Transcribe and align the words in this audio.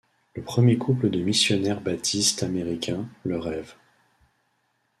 Le 0.33 0.41
premier 0.41 0.79
couple 0.79 1.11
de 1.11 1.21
missionnaires 1.21 1.79
baptistes 1.79 2.41
américains, 2.41 3.07
le 3.23 3.37
Rev. 3.37 3.75